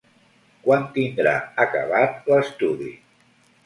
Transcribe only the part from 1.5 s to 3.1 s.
acabat l'estudi?